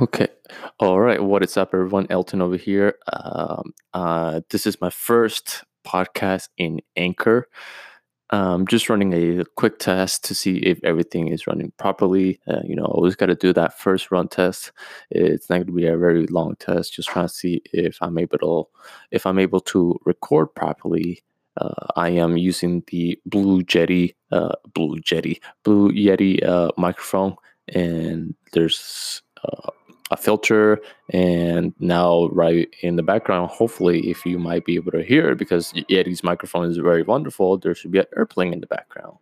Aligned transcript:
Okay. 0.00 0.26
All 0.80 0.98
right. 0.98 1.22
What 1.22 1.44
is 1.44 1.56
up, 1.56 1.72
everyone? 1.72 2.08
Elton 2.10 2.42
over 2.42 2.56
here. 2.56 2.96
Um, 3.12 3.72
uh, 3.92 4.40
this 4.50 4.66
is 4.66 4.80
my 4.80 4.90
first 4.90 5.62
podcast 5.86 6.48
in 6.58 6.80
Anchor. 6.96 7.48
Um, 8.30 8.66
just 8.66 8.90
running 8.90 9.12
a 9.12 9.44
quick 9.56 9.78
test 9.78 10.24
to 10.24 10.34
see 10.34 10.56
if 10.56 10.82
everything 10.82 11.28
is 11.28 11.46
running 11.46 11.72
properly. 11.76 12.40
Uh, 12.48 12.62
you 12.64 12.74
know, 12.74 12.86
always 12.86 13.14
got 13.14 13.26
to 13.26 13.36
do 13.36 13.52
that 13.52 13.78
first 13.78 14.10
run 14.10 14.26
test. 14.26 14.72
It's 15.10 15.48
not 15.48 15.58
going 15.58 15.66
to 15.68 15.72
be 15.72 15.86
a 15.86 15.96
very 15.96 16.26
long 16.26 16.56
test. 16.56 16.94
Just 16.94 17.10
trying 17.10 17.28
to 17.28 17.32
see 17.32 17.62
if 17.72 17.96
I'm 18.00 18.18
able 18.18 18.38
to, 18.38 18.64
if 19.12 19.26
I'm 19.26 19.38
able 19.38 19.60
to 19.60 19.96
record 20.04 20.54
properly. 20.56 21.22
Uh, 21.56 21.86
I 21.94 22.08
am 22.08 22.36
using 22.36 22.82
the 22.88 23.16
Blue 23.26 23.62
Jetty, 23.62 24.16
uh, 24.32 24.56
Blue 24.74 24.98
Jetty, 24.98 25.40
Blue 25.62 25.92
Yeti 25.92 26.44
uh, 26.44 26.72
microphone, 26.76 27.36
and 27.68 28.34
there's 28.52 29.22
uh, 29.44 29.70
a 30.10 30.16
filter 30.16 30.80
and 31.10 31.72
now 31.80 32.28
right 32.28 32.68
in 32.82 32.96
the 32.96 33.02
background 33.02 33.50
hopefully 33.50 34.10
if 34.10 34.26
you 34.26 34.38
might 34.38 34.64
be 34.64 34.74
able 34.74 34.92
to 34.92 35.02
hear 35.02 35.30
it 35.30 35.38
because 35.38 35.72
yeti's 35.72 36.22
microphone 36.22 36.70
is 36.70 36.76
very 36.76 37.02
wonderful 37.02 37.56
there 37.56 37.74
should 37.74 37.90
be 37.90 37.98
an 37.98 38.06
airplane 38.16 38.52
in 38.52 38.60
the 38.60 38.66
background. 38.66 39.16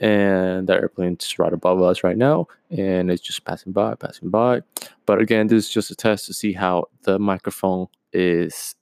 And 0.00 0.68
that 0.68 0.80
airplane 0.80 1.16
is 1.20 1.38
right 1.40 1.52
above 1.52 1.82
us 1.82 2.04
right 2.04 2.16
now 2.16 2.46
and 2.70 3.10
it's 3.10 3.22
just 3.22 3.44
passing 3.44 3.72
by 3.72 3.94
passing 3.94 4.30
by. 4.30 4.62
But 5.06 5.20
again 5.20 5.46
this 5.46 5.66
is 5.66 5.70
just 5.70 5.90
a 5.90 5.94
test 5.94 6.26
to 6.26 6.34
see 6.34 6.52
how 6.52 6.86
the 7.02 7.18
microphone 7.18 7.86
is 8.12 8.74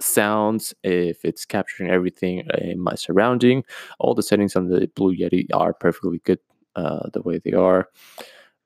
sounds 0.00 0.74
if 0.82 1.24
it's 1.24 1.44
capturing 1.44 1.90
everything 1.90 2.46
in 2.58 2.80
my 2.80 2.94
surrounding. 2.96 3.64
All 3.98 4.14
the 4.14 4.22
settings 4.22 4.56
on 4.56 4.68
the 4.68 4.90
blue 4.94 5.16
yeti 5.16 5.46
are 5.54 5.72
perfectly 5.72 6.20
good 6.24 6.38
uh, 6.74 7.08
the 7.12 7.22
way 7.22 7.38
they 7.38 7.52
are 7.52 7.88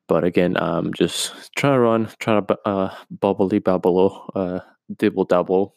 but 0.09 0.24
again, 0.24 0.56
I'm 0.56 0.92
just 0.95 1.55
trying 1.56 1.74
to 1.74 1.80
run, 1.80 2.09
trying 2.19 2.45
to 2.46 2.59
uh, 2.65 2.95
bubbly 3.10 3.59
babble, 3.59 4.30
uh, 4.34 4.60
dibble 4.96 5.24
dabble, 5.24 5.74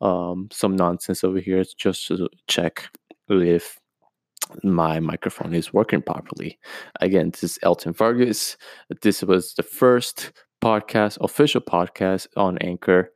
um, 0.00 0.48
some 0.52 0.76
nonsense 0.76 1.24
over 1.24 1.38
here 1.38 1.64
just 1.78 2.06
to 2.08 2.28
check 2.46 2.88
if 3.28 3.78
my 4.62 5.00
microphone 5.00 5.54
is 5.54 5.72
working 5.72 6.02
properly. 6.02 6.58
Again, 7.00 7.30
this 7.30 7.44
is 7.44 7.58
Elton 7.62 7.92
Vargas. 7.92 8.56
This 9.02 9.22
was 9.22 9.54
the 9.54 9.62
first 9.62 10.32
podcast, 10.62 11.18
official 11.20 11.60
podcast 11.60 12.26
on 12.36 12.58
Anchor. 12.58 13.12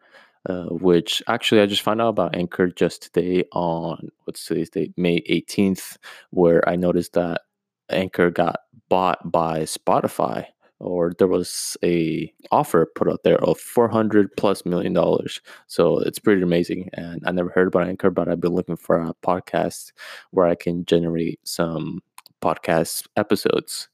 Uh, 0.47 0.67
which 0.67 1.23
actually 1.27 1.63
I 1.63 1.65
just 1.65 1.81
found 1.81 2.03
out 2.03 2.09
about 2.09 2.37
Anchor 2.37 2.67
just 2.67 3.05
today 3.05 3.45
on 3.53 4.11
what's 4.25 4.45
today's 4.45 4.69
date, 4.69 4.93
May 4.95 5.23
18th, 5.23 5.97
where 6.33 6.69
I 6.69 6.77
noticed 6.77 7.15
that 7.15 7.41
Anchor 7.89 8.31
got 8.31 8.61
bought 8.91 9.33
by 9.33 9.61
Spotify 9.61 10.45
or 10.85 11.13
there 11.19 11.29
was 11.29 11.77
a 11.83 12.33
offer 12.51 12.87
put 12.95 13.09
out 13.09 13.23
there 13.25 13.43
of 13.45 13.59
400 13.59 14.37
plus 14.37 14.65
million 14.67 14.93
dollars. 14.93 15.41
So 15.67 15.99
it's 16.01 16.19
pretty 16.19 16.43
amazing 16.43 16.91
and 16.95 17.23
i 17.27 17.31
never 17.33 17.51
heard 17.51 17.69
about 17.69 17.89
anchor 17.89 18.11
but 18.11 18.29
i've 18.29 18.41
been 18.41 18.55
looking 18.55 18.77
for 18.77 18.97
a 19.01 19.15
podcast 19.25 19.93
where 20.31 20.47
i 20.47 20.55
can 20.55 20.85
generate 20.85 21.41
some 21.45 22.01
podcast 22.43 23.07
episodes. 23.17 23.89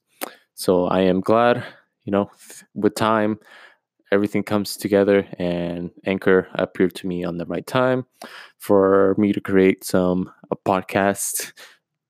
So 0.55 0.87
i 0.87 1.01
am 1.01 1.21
glad 1.21 1.65
you 2.05 2.13
know 2.13 2.31
with 2.75 2.95
time 2.95 3.39
everything 4.13 4.43
comes 4.43 4.77
together 4.77 5.27
and 5.39 5.91
anchor 6.05 6.49
appeared 6.55 6.95
to 6.97 7.07
me 7.07 7.25
on 7.25 7.39
the 7.39 7.47
right 7.47 7.67
time 7.67 8.05
for 8.59 9.15
me 9.19 9.33
to 9.33 9.41
create 9.41 9.85
some 9.85 10.31
a 10.51 10.57
podcast 10.57 11.53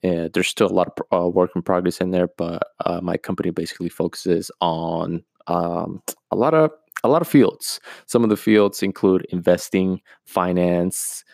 And 0.04 0.32
there's 0.32 0.46
still 0.46 0.68
a 0.68 0.72
lot 0.72 0.96
of 1.10 1.12
uh, 1.12 1.28
work 1.28 1.50
in 1.56 1.62
progress 1.62 2.00
in 2.00 2.12
there, 2.12 2.28
but 2.38 2.62
uh, 2.86 3.00
my 3.00 3.16
company 3.16 3.50
basically 3.50 3.88
focuses 3.88 4.52
on 4.60 5.24
um, 5.48 6.00
a 6.30 6.36
lot 6.36 6.54
of 6.54 6.70
a 7.04 7.08
lot 7.08 7.22
of 7.22 7.28
fields. 7.28 7.80
Some 8.06 8.24
of 8.24 8.30
the 8.30 8.36
fields 8.36 8.82
include 8.82 9.26
investing, 9.30 10.00
finance, 10.24 11.24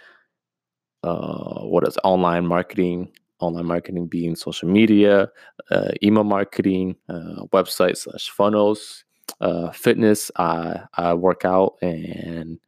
uh, 1.03 1.61
what 1.63 1.87
is 1.87 1.99
online 2.05 2.47
marketing, 2.47 3.13
online 3.41 3.67
marketing 3.67 4.07
being 4.07 4.35
social 4.35 4.69
media, 4.69 5.29
uh, 5.71 5.91
email 6.03 6.25
marketing, 6.25 6.97
uh, 7.09 7.45
website 7.53 7.97
slash 7.97 8.31
funnels, 8.31 9.05
uh, 9.41 9.71
fitness. 9.71 10.31
I, 10.37 10.81
I 10.95 11.15
work 11.15 11.45
out 11.45 11.77
and 11.83 12.59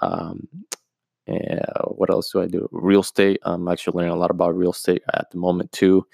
um, 0.00 0.48
and 1.26 1.60
what 1.86 2.10
else 2.10 2.30
do 2.32 2.42
I 2.42 2.46
do? 2.46 2.68
Real 2.70 3.00
estate. 3.00 3.40
I'm 3.44 3.68
actually 3.68 3.96
learning 3.96 4.12
a 4.12 4.18
lot 4.18 4.30
about 4.30 4.56
real 4.56 4.72
estate 4.72 5.02
at 5.14 5.30
the 5.30 5.38
moment 5.38 5.72
too. 5.72 6.06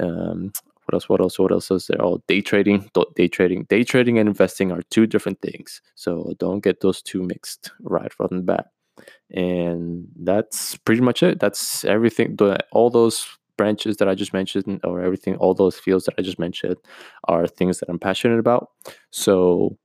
Um, 0.00 0.52
what 0.88 0.94
else? 0.94 1.08
What 1.08 1.20
else? 1.20 1.38
What 1.38 1.52
else 1.52 1.70
is 1.70 1.86
there? 1.86 2.00
Oh, 2.00 2.22
day 2.28 2.40
trading. 2.40 2.90
Day 3.14 3.28
trading. 3.28 3.64
Day 3.64 3.84
trading 3.84 4.18
and 4.18 4.26
investing 4.26 4.72
are 4.72 4.80
two 4.90 5.06
different 5.06 5.40
things. 5.42 5.82
So 5.94 6.34
don't 6.38 6.60
get 6.64 6.80
those 6.80 7.02
two 7.02 7.22
mixed 7.22 7.72
right 7.80 8.12
from 8.12 8.28
the 8.30 8.42
bat. 8.42 8.66
And 9.30 10.08
that's 10.18 10.76
pretty 10.78 11.02
much 11.02 11.22
it. 11.22 11.40
That's 11.40 11.84
everything. 11.84 12.38
All 12.72 12.88
those 12.88 13.26
branches 13.58 13.98
that 13.98 14.08
I 14.08 14.14
just 14.14 14.32
mentioned, 14.32 14.80
or 14.82 15.02
everything, 15.02 15.36
all 15.36 15.52
those 15.52 15.78
fields 15.78 16.06
that 16.06 16.14
I 16.16 16.22
just 16.22 16.38
mentioned, 16.38 16.76
are 17.24 17.46
things 17.46 17.80
that 17.80 17.90
I'm 17.90 17.98
passionate 17.98 18.38
about. 18.38 18.70
So 19.10 19.76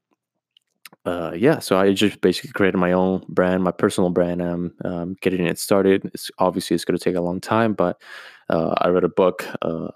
uh, 1.06 1.34
yeah, 1.36 1.60
so 1.60 1.78
I 1.78 1.92
just 1.92 2.22
basically 2.22 2.52
created 2.52 2.78
my 2.78 2.94
own 2.94 3.26
brand, 3.28 3.64
my 3.64 3.72
personal 3.72 4.10
brand. 4.10 4.42
I'm 4.42 4.74
um, 4.86 5.16
getting 5.22 5.46
it 5.46 5.60
started. 5.60 6.10
It's 6.14 6.32
obviously 6.40 6.76
it's 6.76 6.86
going 6.86 6.98
to 6.98 7.04
take 7.04 7.18
a 7.18 7.22
long 7.22 7.42
time, 7.42 7.74
but 7.74 8.02
uh, 8.50 8.76
I 8.78 8.88
read 8.88 9.04
a 9.04 9.10
book 9.10 9.46
uh, 9.62 9.90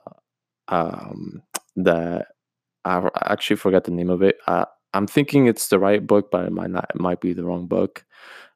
um, 0.70 1.42
that 1.76 2.28
I 2.86 3.10
actually 3.26 3.58
forgot 3.58 3.84
the 3.84 3.92
name 3.92 4.10
of 4.10 4.22
it. 4.22 4.38
I, 4.48 4.66
I'm 4.94 5.08
thinking 5.08 5.48
it's 5.48 5.68
the 5.68 5.80
right 5.80 6.06
book, 6.06 6.32
but 6.32 6.46
it 6.46 6.52
might 6.52 6.72
not. 6.72 6.90
It 6.94 7.00
might 7.00 7.22
be 7.22 7.34
the 7.34 7.44
wrong 7.44 7.68
book. 7.68 8.06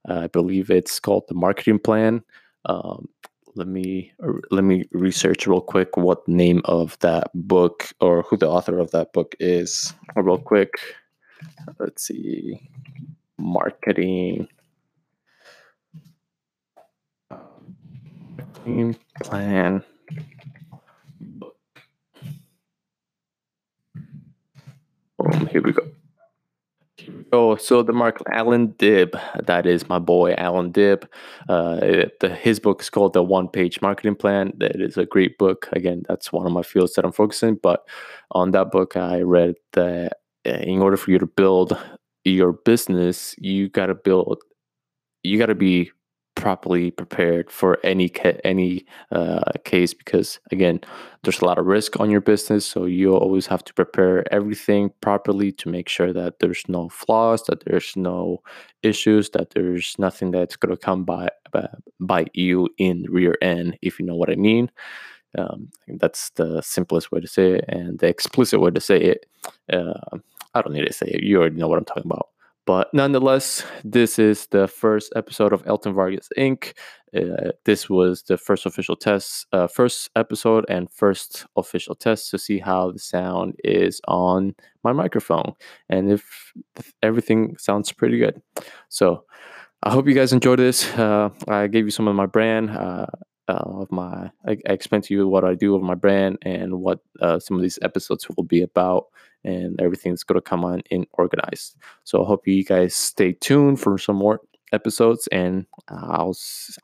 Uh, 0.09 0.21
I 0.21 0.27
believe 0.27 0.69
it's 0.71 1.00
called 1.00 1.25
the 1.27 1.35
Marketing 1.35 1.79
Plan. 1.79 2.23
Um, 2.66 3.07
let 3.55 3.67
me 3.67 4.13
let 4.50 4.63
me 4.63 4.85
research 4.91 5.45
real 5.45 5.61
quick 5.61 5.97
what 5.97 6.25
name 6.27 6.61
of 6.66 6.97
that 7.00 7.29
book 7.33 7.89
or 8.00 8.21
who 8.23 8.38
the 8.38 8.47
author 8.47 8.79
of 8.79 8.91
that 8.91 9.11
book 9.13 9.35
is. 9.39 9.94
Real 10.16 10.38
quick, 10.38 10.75
let's 11.79 12.03
see, 12.07 12.59
marketing. 13.38 14.47
Marketing 18.38 18.97
plan 19.23 19.83
here 25.51 25.62
we 25.62 25.73
go. 25.73 25.88
Oh, 27.34 27.56
so 27.56 27.81
the 27.81 27.94
Mark 27.94 28.22
Allan 28.31 28.75
Dib, 28.78 29.17
that 29.45 29.66
is 29.66 29.89
my 29.89 30.00
boy 30.00 30.34
Allan 30.38 30.72
Dib. 30.72 31.09
Uh, 31.50 31.79
the, 32.19 32.38
his 32.39 32.59
book 32.59 32.81
is 32.81 32.89
called 32.89 33.13
The 33.13 33.23
One 33.23 33.47
Page 33.47 33.81
Marketing 33.81 34.16
Plan. 34.16 34.53
That 34.57 34.79
is 34.79 34.97
a 34.97 35.06
great 35.06 35.38
book. 35.38 35.67
Again, 35.72 36.03
that's 36.07 36.31
one 36.31 36.45
of 36.45 36.51
my 36.51 36.62
fields 36.62 36.94
that 36.94 37.06
I'm 37.06 37.12
focusing. 37.12 37.57
But 37.62 37.88
on 38.31 38.51
that 38.51 38.72
book, 38.72 38.95
I 38.97 39.22
read 39.22 39.56
that 39.73 40.17
uh, 40.45 40.50
in 40.51 40.81
order 40.81 40.97
for 40.97 41.12
you 41.12 41.19
to 41.19 41.25
build 41.25 41.78
your 42.23 42.53
business, 42.53 43.33
you 43.39 43.69
got 43.69 43.88
to 43.88 43.95
build, 43.95 44.39
you 45.23 45.39
got 45.39 45.47
to 45.47 45.56
be 45.56 45.91
properly 46.41 46.90
prepared 46.90 47.52
for 47.52 47.78
any 47.84 48.09
ca- 48.09 48.41
any 48.44 48.84
uh, 49.12 49.52
case 49.63 49.94
because 49.94 50.40
again 50.52 50.81
there's 51.22 51.40
a 51.40 51.46
lot 51.46 51.60
of 51.60 51.68
risk 51.68 52.00
on 52.00 52.10
your 52.10 52.19
business 52.19 52.65
so 52.65 52.86
you 52.86 53.15
always 53.15 53.45
have 53.45 53.63
to 53.63 53.71
prepare 53.75 54.25
everything 54.33 54.89
properly 55.01 55.51
to 55.51 55.69
make 55.69 55.88
sure 55.88 56.12
that 56.12 56.39
there's 56.39 56.63
no 56.68 56.89
flaws 56.89 57.44
that 57.44 57.63
there's 57.65 57.95
no 57.95 58.42
issues 58.81 59.30
that 59.30 59.51
there's 59.51 59.95
nothing 60.00 60.31
that's 60.31 60.56
going 60.56 60.75
to 60.75 60.86
come 60.86 61.06
by, 61.06 61.30
by 62.00 62.25
you 62.33 62.68
in 62.80 63.06
rear 63.07 63.38
end 63.44 63.77
if 63.83 64.00
you 64.00 64.06
know 64.06 64.15
what 64.15 64.31
i 64.31 64.36
mean. 64.36 64.71
Um, 65.38 65.69
that's 66.00 66.31
the 66.31 66.62
simplest 66.62 67.12
way 67.12 67.21
to 67.21 67.27
say 67.27 67.51
it 67.54 67.65
and 67.68 68.00
the 68.00 68.07
explicit 68.07 68.60
way 68.60 68.71
to 68.71 68.81
say 68.81 69.00
it. 69.00 69.25
Uh, 69.71 70.18
i 70.56 70.62
don't 70.62 70.74
need 70.74 70.88
to 70.88 70.94
say 70.94 71.06
it. 71.07 71.24
You 71.24 71.39
already 71.39 71.57
know 71.57 71.68
what 71.68 71.77
i'm 71.77 71.86
talking 71.86 72.12
about 72.12 72.30
but 72.71 72.88
nonetheless, 72.94 73.65
this 73.83 74.18
is 74.18 74.47
the 74.47 74.65
first 74.65 75.12
episode 75.18 75.51
of 75.51 75.62
Elton 75.68 75.94
Vargas 75.94 76.29
Inc. 76.38 76.71
Uh, 77.13 77.51
this 77.65 77.89
was 77.89 78.23
the 78.23 78.38
first 78.38 78.65
official 78.65 78.95
test, 78.95 79.45
uh, 79.51 79.68
first 79.68 80.09
episode, 80.15 80.63
and 80.69 80.89
first 80.89 81.45
official 81.57 81.95
test 81.95 82.31
to 82.31 82.38
see 82.38 82.59
how 82.59 82.89
the 82.94 82.97
sound 82.97 83.56
is 83.65 84.00
on 84.07 84.56
my 84.85 84.94
microphone 84.94 85.51
and 85.89 86.13
if, 86.13 86.53
everything 87.03 87.57
sounds 87.57 87.91
pretty 87.91 88.18
good. 88.18 88.41
So 88.88 89.25
I 89.83 89.89
hope 89.91 90.07
you 90.07 90.13
guys 90.13 90.31
enjoyed 90.31 90.59
this. 90.59 90.88
Uh, 90.94 91.31
I 91.50 91.67
gave 91.67 91.83
you 91.83 91.91
some 91.91 92.07
of 92.07 92.15
my 92.15 92.25
brand. 92.25 92.69
Uh, 92.69 93.07
uh, 93.50 93.81
of 93.81 93.91
my 93.91 94.31
I, 94.47 94.51
I 94.51 94.71
explain 94.71 95.01
to 95.01 95.13
you 95.13 95.27
what 95.27 95.44
I 95.44 95.56
do 95.56 95.74
with 95.74 95.81
my 95.81 95.95
brand 95.95 96.38
and 96.44 96.79
what 96.79 97.00
uh, 97.19 97.38
some 97.39 97.57
of 97.57 97.63
these 97.63 97.79
episodes 97.81 98.29
will 98.29 98.45
be 98.45 98.62
about 98.62 99.07
and 99.43 99.79
everything's 99.81 100.23
going 100.23 100.39
to 100.39 100.49
come 100.49 100.63
on 100.63 100.81
in 100.89 101.05
organized. 101.13 101.75
So 102.03 102.23
I 102.23 102.27
hope 102.27 102.47
you 102.47 102.63
guys 102.63 102.95
stay 102.95 103.33
tuned 103.33 103.79
for 103.79 103.97
some 103.97 104.15
more 104.15 104.41
episodes 104.71 105.27
and 105.31 105.65
I'll 105.89 106.35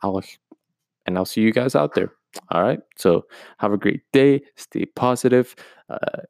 I'll 0.02 0.22
and 1.06 1.18
I'll 1.18 1.26
see 1.26 1.42
you 1.42 1.52
guys 1.52 1.76
out 1.76 1.96
there. 1.96 2.12
All 2.52 2.62
right. 2.62 2.80
So 2.98 3.26
have 3.60 3.74
a 3.74 3.78
great 3.78 4.02
day. 4.12 4.42
Stay 4.56 4.86
positive. 4.86 5.56
Uh, 5.90 6.22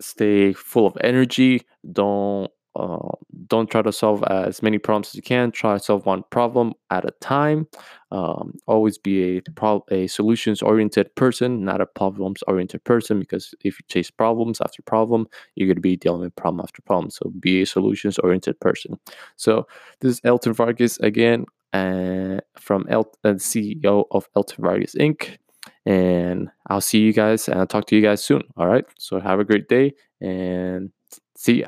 stay 0.00 0.52
full 0.52 0.86
of 0.86 0.96
energy. 1.02 1.62
Don't 1.92 2.50
uh, 2.74 3.12
don't 3.52 3.70
try 3.70 3.82
to 3.82 3.92
solve 3.92 4.24
as 4.24 4.62
many 4.62 4.78
problems 4.78 5.08
as 5.08 5.14
you 5.14 5.20
can. 5.20 5.52
Try 5.52 5.74
to 5.74 5.78
solve 5.78 6.06
one 6.06 6.24
problem 6.30 6.72
at 6.88 7.04
a 7.04 7.10
time. 7.20 7.68
Um, 8.10 8.54
always 8.66 8.96
be 8.96 9.36
a 9.36 9.42
pro- 9.54 9.84
a 9.90 10.06
solutions 10.06 10.62
oriented 10.62 11.14
person, 11.16 11.62
not 11.62 11.82
a 11.82 11.86
problems 11.86 12.42
oriented 12.48 12.82
person. 12.84 13.20
Because 13.20 13.54
if 13.60 13.78
you 13.78 13.84
chase 13.88 14.10
problems 14.10 14.62
after 14.62 14.80
problem, 14.80 15.28
you're 15.54 15.66
going 15.68 15.76
to 15.76 15.82
be 15.82 15.98
dealing 15.98 16.22
with 16.22 16.34
problem 16.34 16.62
after 16.64 16.80
problem. 16.80 17.10
So 17.10 17.30
be 17.38 17.60
a 17.60 17.66
solutions 17.66 18.18
oriented 18.20 18.58
person. 18.58 18.98
So 19.36 19.66
this 20.00 20.12
is 20.14 20.20
Elton 20.24 20.54
Vargas 20.54 20.98
again, 21.00 21.44
uh, 21.74 22.38
from 22.58 22.86
El- 22.88 23.14
uh, 23.22 23.34
CEO 23.34 24.06
of 24.12 24.30
Elton 24.34 24.64
Vargas 24.64 24.94
Inc. 24.94 25.36
And 25.84 26.48
I'll 26.70 26.80
see 26.80 27.00
you 27.00 27.12
guys 27.12 27.48
and 27.48 27.60
I'll 27.60 27.66
talk 27.66 27.84
to 27.88 27.96
you 27.96 28.00
guys 28.00 28.24
soon. 28.24 28.44
All 28.56 28.66
right. 28.66 28.86
So 28.98 29.20
have 29.20 29.40
a 29.40 29.44
great 29.44 29.68
day 29.68 29.92
and 30.22 30.90
see 31.36 31.60
ya. 31.60 31.66